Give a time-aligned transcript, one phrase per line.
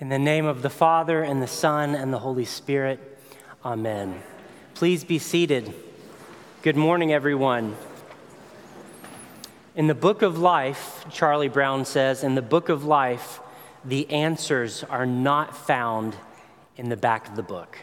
[0.00, 3.18] In the name of the Father, and the Son, and the Holy Spirit,
[3.64, 4.22] amen.
[4.74, 5.74] Please be seated.
[6.62, 7.74] Good morning, everyone.
[9.74, 13.40] In the book of life, Charlie Brown says, in the book of life,
[13.84, 16.14] the answers are not found
[16.76, 17.76] in the back of the book.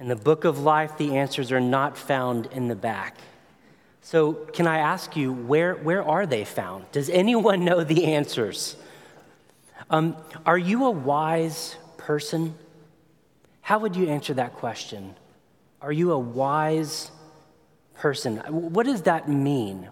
[0.00, 3.16] In the book of life, the answers are not found in the back.
[4.02, 6.90] So, can I ask you, where, where are they found?
[6.90, 8.74] Does anyone know the answers?
[9.88, 12.54] Um, are you a wise person?
[13.60, 15.14] How would you answer that question?
[15.80, 17.10] Are you a wise
[17.94, 18.38] person?
[18.48, 19.88] What does that mean?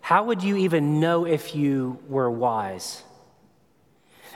[0.00, 3.02] How would you even know if you were wise?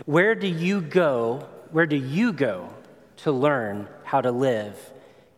[0.07, 1.47] Where do you go?
[1.71, 2.71] Where do you go
[3.19, 4.77] to learn how to live,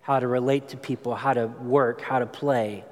[0.01, 2.85] how to relate to people, how to work, how to play?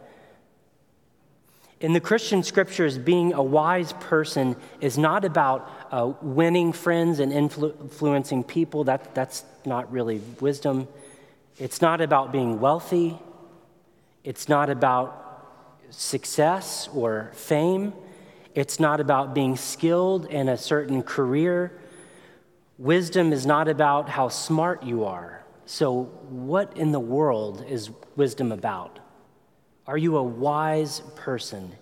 [1.80, 7.32] In the Christian scriptures, being a wise person is not about uh, winning friends and
[7.32, 8.84] influ- influencing people.
[8.84, 10.88] That, that's not really wisdom.
[11.58, 13.18] It's not about being wealthy.
[14.24, 15.26] It's not about
[15.88, 17.94] success or fame.
[18.54, 21.72] It's not about being skilled in a certain career.
[22.76, 25.44] Wisdom is not about how smart you are.
[25.64, 28.98] So, what in the world is wisdom about?
[29.90, 31.72] Are you a wise person?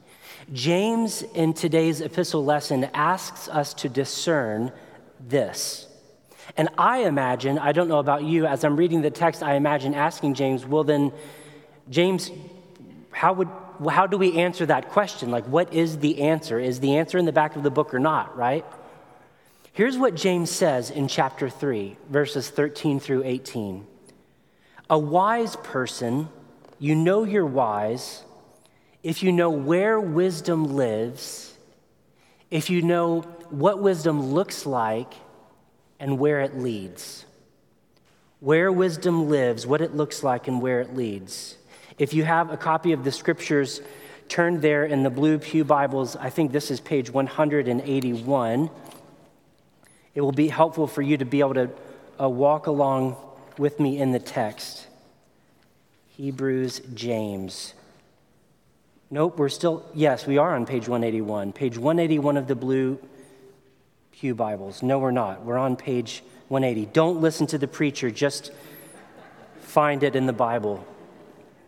[0.55, 4.73] James, in today's epistle lesson, asks us to discern
[5.21, 5.87] this.
[6.57, 9.93] And I imagine, I don't know about you, as I'm reading the text, I imagine
[9.93, 11.13] asking James, well, then,
[11.91, 12.31] James,
[13.11, 13.49] how, would,
[13.91, 15.31] how do we answer that question?
[15.31, 16.59] Like, what is the answer?
[16.59, 18.65] Is the answer in the back of the book or not, right?
[19.75, 23.87] Here's what James says in chapter 3, verses 13 through 18.
[24.89, 26.31] A wise person
[26.79, 28.25] you know you're wise
[29.03, 31.57] if you know where wisdom lives,
[32.51, 33.21] if you know
[33.51, 35.13] what wisdom looks like
[36.01, 37.25] and where it leads.
[38.41, 41.57] Where wisdom lives, what it looks like, and where it leads.
[41.99, 43.81] If you have a copy of the scriptures,
[44.29, 46.15] turn there in the blue Pew Bibles.
[46.15, 48.71] I think this is page 181.
[50.15, 51.71] It will be helpful for you to be able to
[52.21, 53.17] uh, walk along
[53.59, 54.88] with me in the text.
[56.19, 57.75] Hebrews, James.
[59.09, 61.53] Nope, we're still, yes, we are on page 181.
[61.53, 62.99] Page 181 of the blue
[64.11, 64.83] Pew Bibles.
[64.83, 65.45] No, we're not.
[65.45, 66.91] We're on page 180.
[66.93, 68.51] Don't listen to the preacher, just
[69.61, 70.85] find it in the Bible.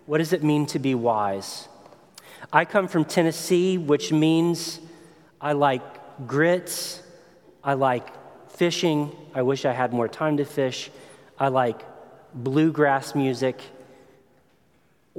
[0.07, 1.69] What does it mean to be wise?
[2.53, 4.81] I come from Tennessee, which means
[5.41, 7.05] I like grits,
[7.63, 8.09] I like
[8.51, 9.15] fishing.
[9.33, 10.91] I wish I had more time to fish.
[11.39, 11.83] I like
[12.35, 13.63] bluegrass music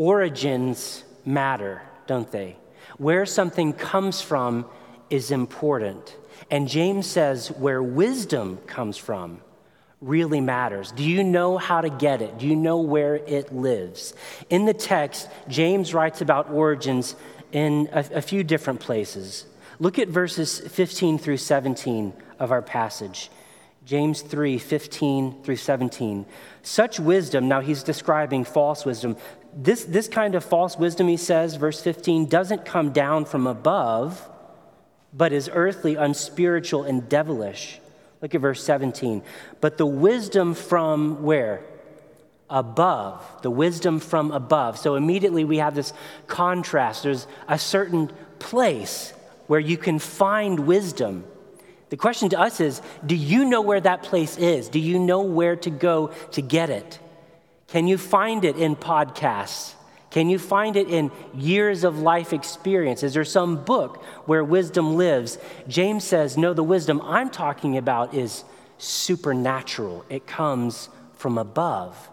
[0.02, 2.58] origins matter, don't they?
[2.98, 4.66] Where something comes from
[5.12, 6.18] is important.
[6.50, 9.42] And James says where wisdom comes from
[10.02, 10.92] really matters.
[10.92, 12.40] Do you know how to get it?
[12.40, 14.16] Do you know where it lives?
[14.50, 17.16] In the text, James writes about origins
[17.52, 19.46] in a, a few different places.
[19.78, 23.30] Look at verses 15 through 17 of our passage.
[23.86, 26.26] James 3 15 through 17.
[26.64, 29.18] Such wisdom, now he's describing false wisdom.
[29.54, 34.30] This, this kind of false wisdom, he says, verse 15, doesn't come down from above,
[35.14, 37.80] but is earthly, unspiritual, and devilish.
[38.22, 39.24] Look at verse 17.
[39.60, 41.64] But the wisdom from where?
[42.50, 43.42] Above.
[43.42, 44.78] The wisdom from above.
[44.78, 45.92] So immediately we have this
[46.28, 47.04] contrast.
[47.04, 49.14] There's a certain place
[49.48, 51.26] where you can find wisdom.
[51.90, 54.70] The question to us is do you know where that place is?
[54.70, 57.00] Do you know where to go to get it?
[57.72, 59.76] Can you find it in podcasts?
[60.10, 63.02] Can you find it in years of life experience?
[63.02, 65.38] Is there some book where wisdom lives?
[65.70, 68.44] James says, No, the wisdom I'm talking about is
[68.78, 72.10] supernatural, it comes from above.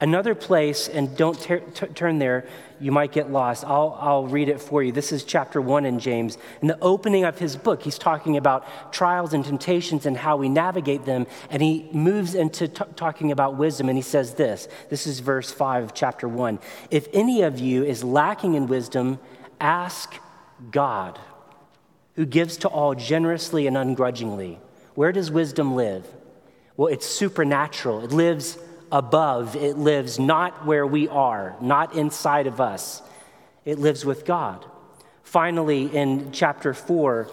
[0.00, 2.46] Another place, and don't ter- t- turn there,
[2.78, 3.64] you might get lost.
[3.64, 4.92] I'll, I'll read it for you.
[4.92, 6.38] This is chapter one in James.
[6.62, 10.48] In the opening of his book, he's talking about trials and temptations and how we
[10.48, 11.26] navigate them.
[11.50, 13.88] And he moves into t- talking about wisdom.
[13.88, 16.60] And he says this this is verse five of chapter one.
[16.92, 19.18] If any of you is lacking in wisdom,
[19.60, 20.14] ask
[20.70, 21.18] God,
[22.14, 24.60] who gives to all generously and ungrudgingly.
[24.94, 26.06] Where does wisdom live?
[26.76, 28.58] Well, it's supernatural, it lives
[28.90, 29.56] above.
[29.56, 33.02] It lives not where we are, not inside of us.
[33.64, 34.64] It lives with God.
[35.22, 37.30] Finally, in chapter 4,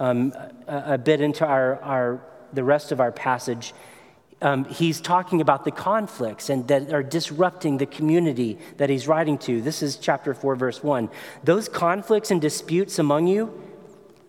[0.00, 0.32] um,
[0.66, 2.20] a, a, bit into our, our,
[2.52, 3.74] the rest of our passage,
[4.40, 9.38] um, he's talking about the conflicts and that are disrupting the community that he's writing
[9.38, 9.60] to.
[9.60, 11.08] This is chapter 4, verse 1.
[11.44, 13.52] Those conflicts and disputes among you,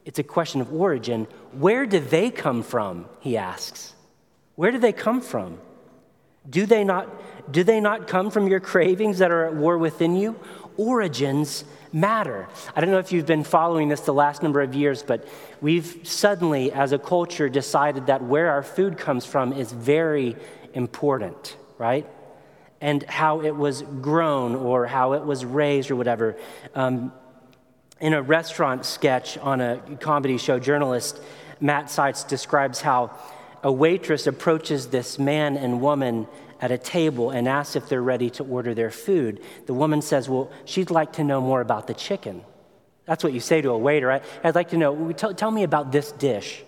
[0.05, 1.27] It's a question of origin.
[1.51, 3.05] Where do they come from?
[3.19, 3.93] He asks.
[4.55, 5.59] Where do they come from?
[6.49, 10.15] Do they not, do they not come from your cravings that are at war within
[10.15, 10.39] you?
[10.77, 12.47] Origins matter.
[12.75, 15.27] I don't know if you've been following this the last number of years, but
[15.61, 20.35] we've suddenly, as a culture, decided that where our food comes from is very
[20.73, 22.05] important, right?
[22.81, 26.35] And how it was grown or how it was raised or whatever.
[26.75, 27.13] Um,
[28.01, 31.21] in a restaurant sketch on a comedy show, journalist
[31.61, 33.11] Matt Seitz describes how
[33.65, 36.27] a waitress approaches this man and woman
[36.61, 39.41] at a table and asks if they're ready to order their food.
[39.65, 42.43] The woman says, Well, she'd like to know more about the chicken.
[43.05, 44.11] That's what you say to a waiter.
[44.11, 46.61] I, would like to know, tell, tell me about this dish.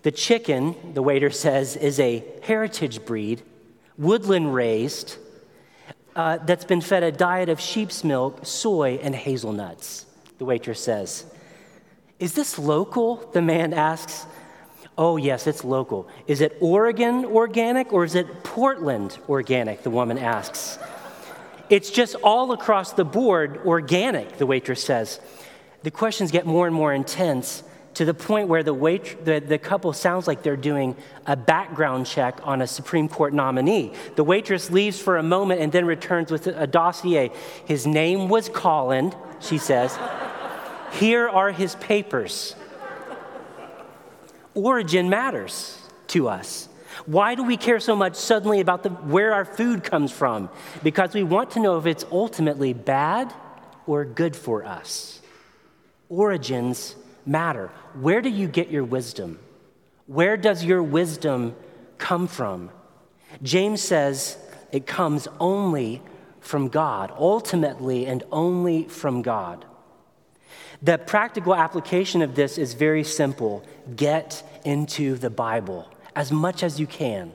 [0.00, 3.42] The chicken, the waiter says, is a heritage breed,
[3.98, 5.18] woodland raised,
[6.16, 10.06] uh, that's been fed a diet of sheep's milk, soy, and hazelnuts,
[10.38, 11.26] the waitress says.
[12.18, 13.16] Is this local?
[13.34, 14.24] The man asks.
[14.98, 16.08] Oh, yes, it's local.
[16.26, 19.84] Is it Oregon organic or is it Portland organic?
[19.84, 20.76] The woman asks.
[21.70, 25.20] It's just all across the board organic, the waitress says.
[25.84, 27.62] The questions get more and more intense
[27.94, 30.96] to the point where the, wait, the, the couple sounds like they're doing
[31.26, 33.92] a background check on a Supreme Court nominee.
[34.16, 37.30] The waitress leaves for a moment and then returns with a dossier.
[37.66, 39.96] His name was Colin, she says.
[40.92, 42.56] Here are his papers
[44.58, 45.78] origin matters
[46.08, 46.68] to us.
[47.06, 50.50] Why do we care so much suddenly about the, where our food comes from?
[50.82, 53.32] Because we want to know if it's ultimately bad
[53.86, 55.20] or good for us.
[56.08, 57.68] Origins matter.
[57.94, 59.38] Where do you get your wisdom?
[60.06, 61.54] Where does your wisdom
[61.98, 62.70] come from?
[63.42, 64.36] James says
[64.72, 66.02] it comes only
[66.40, 69.64] from God, ultimately and only from God.
[70.82, 73.64] The practical application of this is very simple
[73.96, 77.32] get into the Bible as much as you can.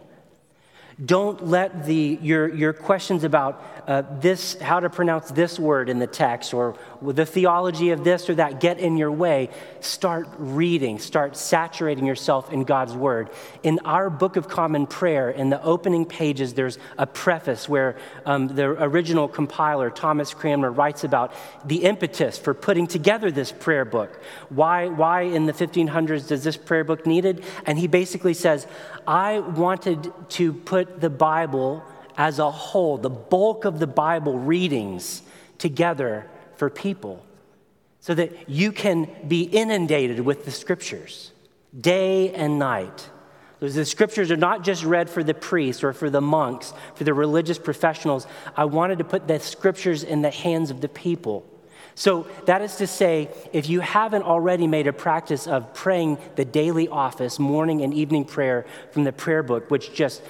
[1.03, 5.99] Don't let the, your, your questions about uh, this, how to pronounce this word in
[5.99, 9.49] the text, or the theology of this or that get in your way.
[9.79, 13.29] Start reading, start saturating yourself in God's word.
[13.63, 18.47] In our Book of Common Prayer, in the opening pages, there's a preface where um,
[18.47, 21.33] the original compiler, Thomas Cranmer, writes about
[21.65, 24.21] the impetus for putting together this prayer book.
[24.49, 27.43] Why, why in the 1500s does this prayer book needed?
[27.65, 28.67] And he basically says,
[29.05, 31.83] I wanted to put the Bible
[32.17, 35.21] as a whole, the bulk of the Bible readings
[35.57, 37.25] together for people
[37.99, 41.31] so that you can be inundated with the scriptures
[41.79, 43.09] day and night.
[43.59, 47.05] Because The scriptures are not just read for the priests or for the monks, for
[47.05, 48.27] the religious professionals.
[48.57, 51.45] I wanted to put the scriptures in the hands of the people
[51.95, 56.45] so, that is to say, if you haven't already made a practice of praying the
[56.45, 60.23] daily office, morning and evening prayer from the prayer book, which just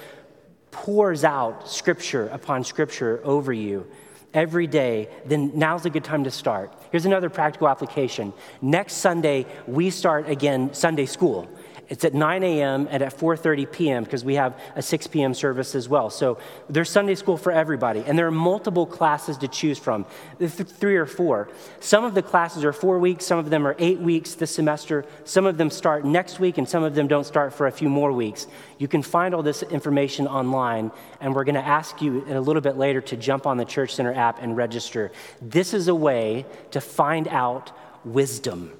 [0.74, 3.86] pours out scripture upon scripture over you
[4.34, 6.72] every day, then now's a good time to start.
[6.90, 8.32] Here's another practical application.
[8.60, 11.48] Next Sunday, we start again Sunday school.
[11.88, 12.88] It's at 9 a.m.
[12.90, 14.04] and at 4:30 p.m.
[14.04, 15.34] because we have a 6 p.m.
[15.34, 16.10] service as well.
[16.10, 16.38] So
[16.68, 20.06] there's Sunday school for everybody, and there are multiple classes to choose from,
[20.40, 21.48] three or four.
[21.80, 25.04] Some of the classes are four weeks, some of them are eight weeks this semester.
[25.24, 27.88] Some of them start next week, and some of them don't start for a few
[27.88, 28.46] more weeks.
[28.78, 32.62] You can find all this information online, and we're going to ask you a little
[32.62, 35.12] bit later to jump on the Church Center app and register.
[35.42, 37.72] This is a way to find out
[38.04, 38.72] wisdom.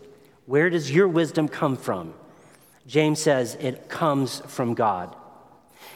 [0.46, 2.14] Where does your wisdom come from?
[2.86, 5.14] James says it comes from God.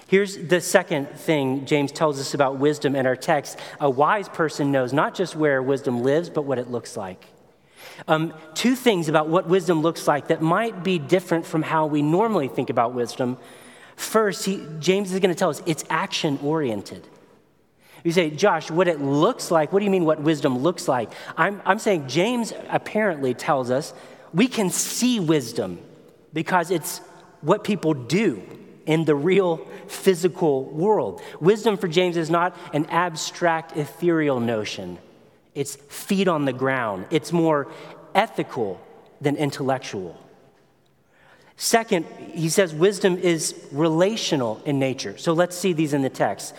[0.06, 3.58] Here's the second thing James tells us about wisdom in our text.
[3.78, 7.26] A wise person knows not just where wisdom lives, but what it looks like.
[8.06, 12.00] Um, two things about what wisdom looks like that might be different from how we
[12.00, 13.36] normally think about wisdom.
[13.96, 17.06] First, he, James is going to tell us it's action oriented.
[18.02, 21.10] You say, Josh, what it looks like, what do you mean what wisdom looks like?
[21.36, 23.92] I'm, I'm saying James apparently tells us
[24.32, 25.80] we can see wisdom
[26.32, 26.98] because it's
[27.40, 28.42] what people do
[28.86, 31.20] in the real physical world.
[31.40, 34.98] Wisdom for James is not an abstract, ethereal notion,
[35.54, 37.70] it's feet on the ground, it's more
[38.14, 38.80] ethical
[39.20, 40.16] than intellectual.
[41.56, 45.18] Second, he says wisdom is relational in nature.
[45.18, 46.54] So let's see these in the text.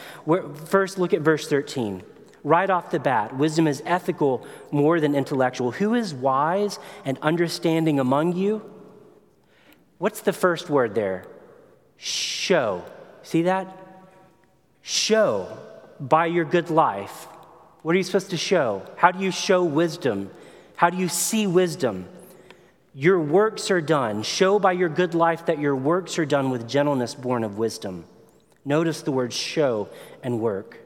[0.65, 2.03] first, look at verse 13.
[2.43, 5.71] Right off the bat, wisdom is ethical more than intellectual.
[5.71, 8.61] Who is wise and understanding among you?
[9.99, 11.25] What's the first word there?
[11.97, 12.83] Show.
[13.21, 13.67] See that?
[14.81, 15.55] Show
[15.99, 17.27] by your good life.
[17.83, 18.81] What are you supposed to show?
[18.95, 20.31] How do you show wisdom?
[20.75, 22.07] How do you see wisdom?
[22.95, 24.23] Your works are done.
[24.23, 28.05] Show by your good life that your works are done with gentleness born of wisdom.
[28.63, 29.89] Notice the words show
[30.23, 30.77] and work.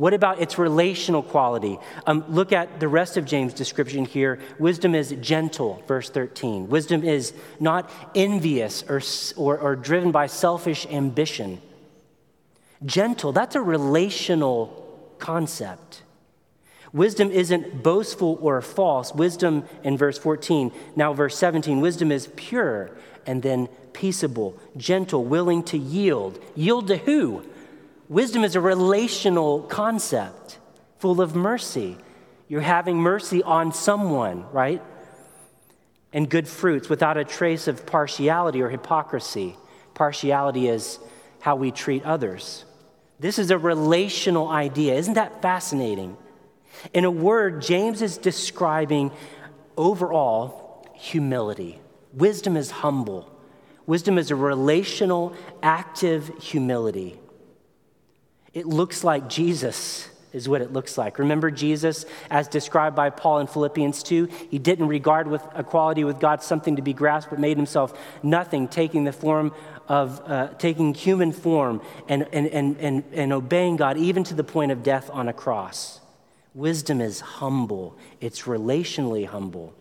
[0.00, 1.78] What about its relational quality?
[2.06, 4.40] Um, look at the rest of James' description here.
[4.58, 6.70] Wisdom is gentle, verse 13.
[6.70, 9.02] Wisdom is not envious or,
[9.36, 11.60] or, or driven by selfish ambition.
[12.82, 16.00] Gentle, that's a relational concept.
[16.94, 19.14] Wisdom isn't boastful or false.
[19.14, 22.90] Wisdom in verse 14, now verse 17, wisdom is pure
[23.26, 26.42] and then peaceable, gentle, willing to yield.
[26.56, 27.44] Yield to who?
[28.10, 30.58] Wisdom is a relational concept
[30.98, 31.96] full of mercy.
[32.48, 34.82] You're having mercy on someone, right?
[36.12, 39.56] And good fruits without a trace of partiality or hypocrisy.
[39.94, 40.98] Partiality is
[41.38, 42.64] how we treat others.
[43.20, 44.96] This is a relational idea.
[44.96, 46.16] Isn't that fascinating?
[46.92, 49.12] In a word, James is describing
[49.76, 51.80] overall humility.
[52.12, 53.30] Wisdom is humble.
[53.86, 57.16] Wisdom is a relational, active humility.
[58.52, 61.18] It looks like Jesus, is what it looks like.
[61.18, 64.28] Remember Jesus, as described by Paul in Philippians 2?
[64.50, 67.92] He didn't regard with equality with God something to be grasped, but made himself
[68.22, 69.52] nothing, taking the form
[69.88, 74.44] of uh, taking human form and, and, and, and, and obeying God even to the
[74.44, 76.00] point of death on a cross.
[76.54, 79.74] Wisdom is humble, it's relationally humble.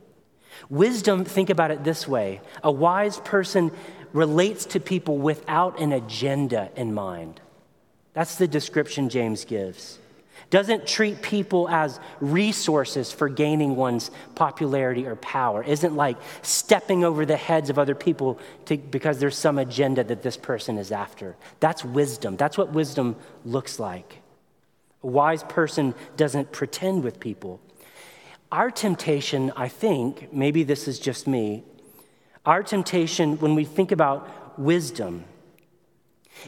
[0.67, 3.71] Wisdom, think about it this way a wise person
[4.13, 7.39] relates to people without an agenda in mind.
[8.13, 9.99] That's the description James gives.
[10.49, 15.63] Doesn't treat people as resources for gaining one's popularity or power.
[15.63, 20.23] Isn't like stepping over the heads of other people to, because there's some agenda that
[20.23, 21.35] this person is after.
[21.59, 22.35] That's wisdom.
[22.35, 24.21] That's what wisdom looks like.
[25.03, 27.59] A wise person doesn't pretend with people.
[28.51, 31.63] Our temptation, I think, maybe this is just me,
[32.45, 35.25] our temptation when we think about wisdom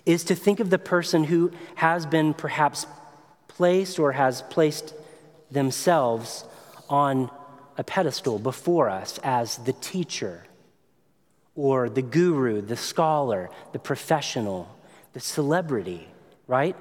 [0.05, 2.86] is to think of the person who has been perhaps
[3.48, 4.93] placed or has placed
[5.51, 6.45] themselves
[6.89, 7.29] on
[7.77, 10.45] a pedestal before us as the teacher
[11.55, 14.67] or the guru, the scholar, the professional,
[15.13, 16.07] the celebrity,
[16.48, 16.75] right?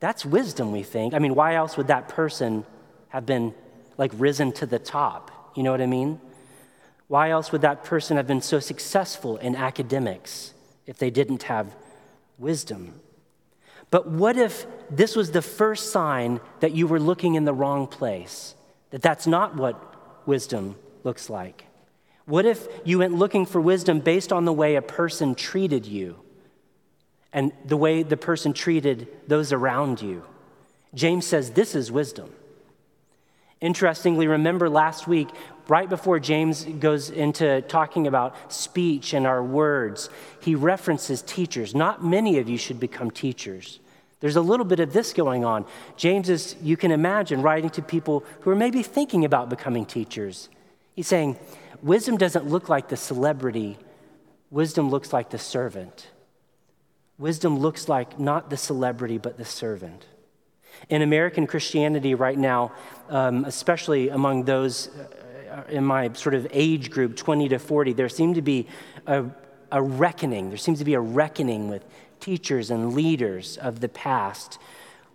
[0.00, 1.14] That's wisdom, we think.
[1.14, 2.64] I mean, why else would that person
[3.08, 3.54] have been
[3.96, 5.52] like risen to the top?
[5.56, 6.20] You know what I mean?
[7.08, 10.52] Why else would that person have been so successful in academics
[10.86, 11.74] if they didn't have
[12.38, 13.00] wisdom.
[13.90, 17.86] But what if this was the first sign that you were looking in the wrong
[17.86, 18.54] place?
[18.90, 21.64] That that's not what wisdom looks like?
[22.24, 26.16] What if you went looking for wisdom based on the way a person treated you
[27.32, 30.24] and the way the person treated those around you?
[30.94, 32.32] James says this is wisdom.
[33.60, 35.28] Interestingly, remember last week
[35.68, 40.10] right before James goes into talking about speech and our words,
[40.40, 41.74] he references teachers.
[41.74, 43.80] Not many of you should become teachers.
[44.20, 45.66] There's a little bit of this going on.
[45.96, 50.48] James is, you can imagine, writing to people who are maybe thinking about becoming teachers.
[50.94, 51.38] He's saying,
[51.82, 53.76] wisdom doesn't look like the celebrity,
[54.50, 56.08] wisdom looks like the servant.
[57.18, 60.04] Wisdom looks like not the celebrity, but the servant.
[60.88, 62.72] In American Christianity right now,
[63.08, 64.90] um, especially among those
[65.68, 68.66] in my sort of age group, 20 to 40, there seemed to be
[69.06, 69.24] a,
[69.72, 70.48] a reckoning.
[70.48, 71.84] There seems to be a reckoning with
[72.20, 74.58] teachers and leaders of the past,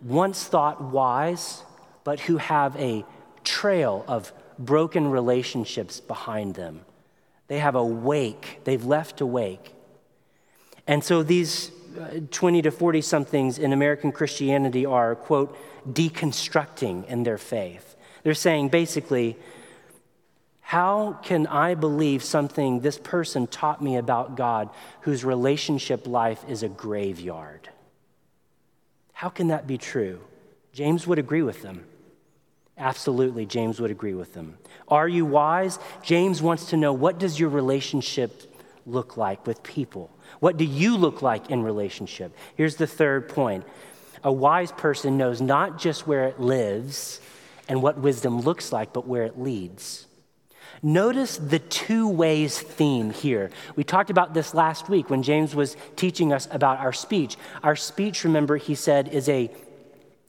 [0.00, 1.62] once thought wise,
[2.04, 3.04] but who have a
[3.44, 6.80] trail of broken relationships behind them.
[7.48, 9.74] They have a wake, they've left a wake.
[10.86, 15.56] And so these uh, Uh, 20 to 40 somethings in American Christianity are, quote,
[15.90, 17.96] deconstructing in their faith.
[18.22, 19.36] They're saying basically,
[20.60, 24.70] how can I believe something this person taught me about God
[25.02, 27.68] whose relationship life is a graveyard?
[29.12, 30.20] How can that be true?
[30.72, 31.84] James would agree with them.
[32.78, 34.56] Absolutely, James would agree with them.
[34.88, 35.78] Are you wise?
[36.02, 38.51] James wants to know what does your relationship
[38.86, 40.10] look like with people?
[40.40, 42.36] What do you look like in relationship?
[42.56, 43.64] Here's the third point.
[44.24, 47.20] A wise person knows not just where it lives
[47.68, 50.06] and what wisdom looks like, but where it leads.
[50.82, 53.50] Notice the two ways theme here.
[53.76, 57.36] We talked about this last week when James was teaching us about our speech.
[57.62, 59.50] Our speech, remember, he said, is a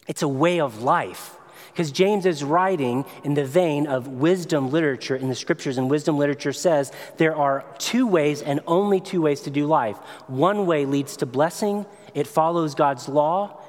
[0.08, 1.36] it's a way of life.
[1.72, 6.18] Because James is writing in the vein of wisdom literature in the scriptures, and wisdom
[6.18, 9.98] literature says there are two ways and only two ways to do life.
[10.28, 13.60] One way leads to blessing, it follows God's law.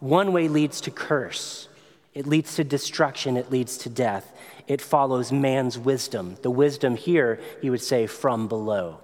[0.00, 1.68] One way leads to curse,
[2.14, 4.32] it leads to destruction, it leads to death.
[4.70, 6.36] it follows man's wisdom.
[6.42, 9.00] The wisdom here, he would say, from below.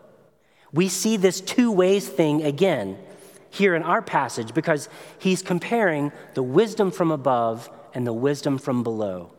[0.72, 2.96] We see this two ways thing again
[3.50, 4.88] here in our passage because
[5.18, 9.32] he's comparing the wisdom from above and the wisdom from below.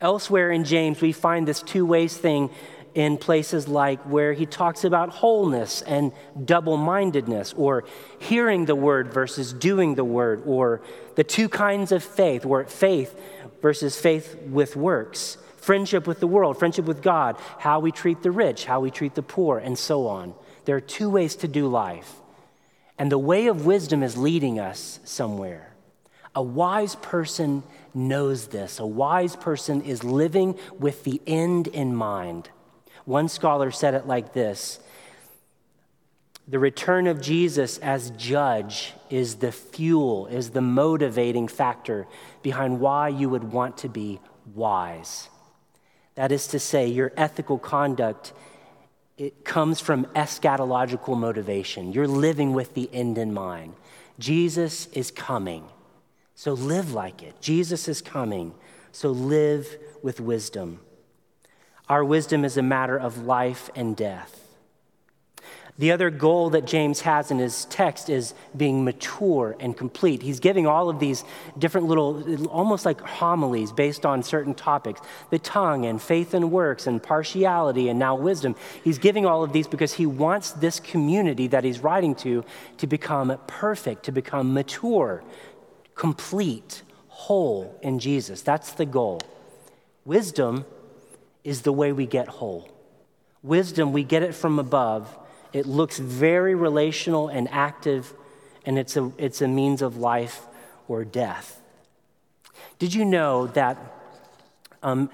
[0.00, 2.50] Elsewhere in James, we find this two ways thing
[2.94, 6.12] in places like where he talks about wholeness and
[6.44, 7.84] double mindedness, or
[8.18, 10.82] hearing the word versus doing the word, or
[11.14, 13.18] the two kinds of faith, where faith
[13.62, 18.30] versus faith with works, friendship with the world, friendship with God, how we treat the
[18.30, 20.34] rich, how we treat the poor, and so on.
[20.64, 22.21] There are two ways to do life.
[23.02, 25.74] And the way of wisdom is leading us somewhere.
[26.36, 28.78] A wise person knows this.
[28.78, 32.50] A wise person is living with the end in mind.
[33.04, 34.78] One scholar said it like this
[36.46, 42.06] The return of Jesus as judge is the fuel, is the motivating factor
[42.40, 44.20] behind why you would want to be
[44.54, 45.28] wise.
[46.14, 48.32] That is to say, your ethical conduct
[49.22, 51.92] it comes from eschatological motivation.
[51.92, 53.74] You're living with the end in mind.
[54.18, 55.64] Jesus is coming,
[56.34, 57.40] so live like it.
[57.40, 58.52] Jesus is coming,
[58.90, 60.80] so live with wisdom.
[61.88, 64.41] Our wisdom is a matter of life and death.
[65.78, 70.20] The other goal that James has in his text is being mature and complete.
[70.22, 71.24] He's giving all of these
[71.58, 75.00] different little, almost like homilies based on certain topics
[75.30, 78.54] the tongue and faith and works and partiality and now wisdom.
[78.84, 82.44] He's giving all of these because he wants this community that he's writing to
[82.76, 85.24] to become perfect, to become mature,
[85.94, 88.42] complete, whole in Jesus.
[88.42, 89.20] That's the goal.
[90.04, 90.66] Wisdom
[91.44, 92.68] is the way we get whole.
[93.42, 95.18] Wisdom, we get it from above.
[95.52, 98.14] It looks very relational and active,
[98.64, 100.46] and it's a, it's a means of life
[100.88, 101.60] or death.
[102.78, 103.78] Did you know that
[104.82, 105.10] um,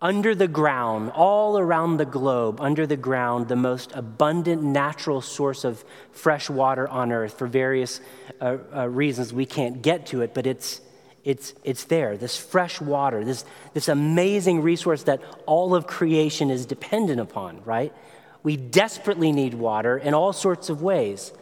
[0.00, 5.64] under the ground, all around the globe, under the ground, the most abundant natural source
[5.64, 8.00] of fresh water on earth, for various
[8.40, 10.80] uh, uh, reasons we can't get to it, but it's
[11.24, 16.64] it's, it's there, this fresh water, this, this amazing resource that all of creation is
[16.64, 17.92] dependent upon, right?
[18.42, 21.32] We desperately need water in all sorts of ways.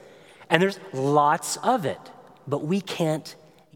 [0.48, 2.00] And there's lots of it,
[2.46, 3.34] but we can't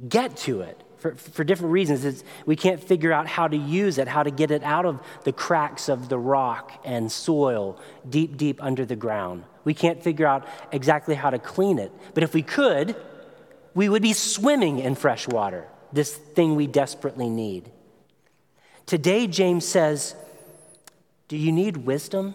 [0.09, 2.05] get to it for, for different reasons.
[2.05, 5.01] It's, we can't figure out how to use it, how to get it out of
[5.25, 7.79] the cracks of the rock and soil
[8.09, 9.45] deep, deep under the ground.
[9.65, 11.93] We can't figure out exactly how to clean it.
[12.15, 12.97] But if we could,
[13.75, 17.71] we would be swimming in fresh water this thing we desperately need.
[18.87, 20.15] Today, James says,
[21.29, 22.35] Do you need wisdom?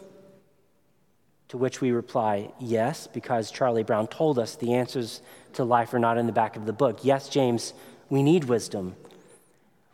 [1.55, 5.21] To which we reply, Yes, because Charlie Brown told us the answers
[5.53, 6.99] to life are not in the back of the book.
[7.01, 7.73] Yes, James,
[8.09, 8.97] we need wisdom.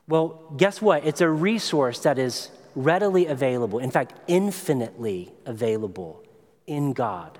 [0.08, 1.06] Well, guess what?
[1.06, 6.24] It's a resource that is readily available, in fact, infinitely available
[6.66, 7.38] in God.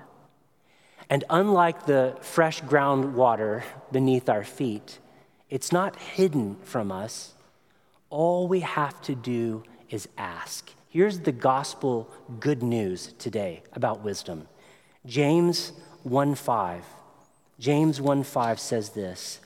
[1.10, 5.00] And unlike the fresh groundwater beneath our feet,
[5.50, 7.34] it's not hidden from us.
[8.08, 10.70] All we have to do is ask.
[10.92, 14.46] Here's the gospel good news today about wisdom.
[15.06, 15.72] James
[16.04, 16.82] 1:5.
[17.58, 19.40] James 1:5 says this: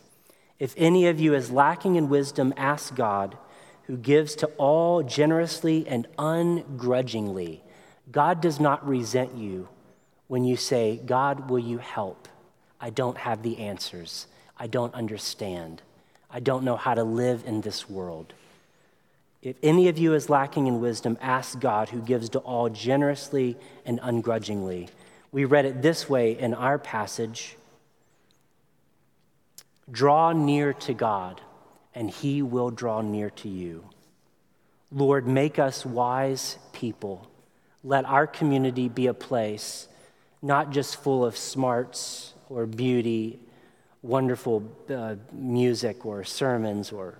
[0.59, 3.39] If any of you is lacking in wisdom, ask God,
[3.85, 7.63] who gives to all generously and ungrudgingly.
[8.11, 9.69] God does not resent you
[10.27, 12.27] when you say, God, will you help?
[12.81, 14.27] I don't have the answers.
[14.59, 15.83] I don't understand.
[16.29, 18.35] I don't know how to live in this world.
[19.43, 23.57] If any of you is lacking in wisdom, ask God, who gives to all generously
[23.85, 24.89] and ungrudgingly.
[25.31, 27.57] We read it this way in our passage
[29.89, 31.41] Draw near to God,
[31.95, 33.85] and he will draw near to you.
[34.91, 37.31] Lord, make us wise people.
[37.85, 39.87] Let our community be a place
[40.43, 43.41] not just full of smarts or beauty
[44.03, 47.19] wonderful uh, music or sermons or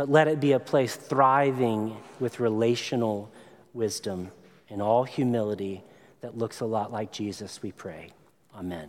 [0.00, 3.30] but let it be a place thriving with relational
[3.74, 4.30] wisdom
[4.70, 5.84] and all humility
[6.22, 8.10] that looks a lot like Jesus, we pray.
[8.56, 8.88] Amen.